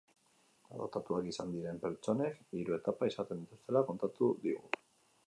[0.77, 4.73] Adoptatuak izan diren pertsonek hiru etapa izaten dituztela kontatu digu.